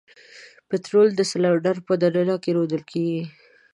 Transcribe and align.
پطرول 0.69 1.07
د 1.15 1.21
سلنډر 1.31 1.75
په 1.87 1.93
د 2.01 2.03
ننه 2.15 2.35
کې 2.43 2.49
رودل 2.57 2.81
کیږي. 2.91 3.21